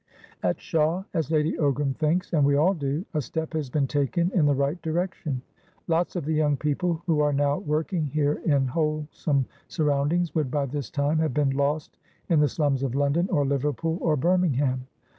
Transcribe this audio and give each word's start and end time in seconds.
At 0.41 0.57
Shawe, 0.57 1.05
as 1.13 1.29
Lady 1.29 1.51
Ogram 1.57 1.95
thinks, 1.95 2.33
and 2.33 2.43
we 2.43 2.55
all 2.55 2.73
do, 2.73 3.05
a 3.13 3.21
step 3.21 3.53
has 3.53 3.69
been 3.69 3.85
taken 3.85 4.31
in 4.33 4.47
the 4.47 4.55
right 4.55 4.81
direction. 4.81 5.43
Lots 5.87 6.15
of 6.15 6.25
the 6.25 6.33
young 6.33 6.57
people 6.57 7.03
who 7.05 7.19
are 7.19 7.31
now 7.31 7.59
working 7.59 8.07
here 8.07 8.41
in 8.43 8.65
wholesome 8.65 9.45
surroundings 9.67 10.33
would 10.33 10.49
by 10.49 10.65
this 10.65 10.89
time 10.89 11.19
have 11.19 11.35
been 11.35 11.51
lost 11.51 11.99
in 12.29 12.39
the 12.39 12.49
slums 12.49 12.81
of 12.81 12.95
London 12.95 13.29
or 13.29 13.45
Liverpool 13.45 13.99
or 14.01 14.15
Birmingham. 14.17 14.87